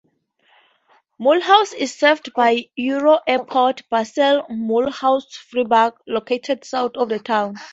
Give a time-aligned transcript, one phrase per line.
[1.19, 7.53] Mulhouse is served by EuroAirport Basel-Mulhouse-Freiburg, located south of the town.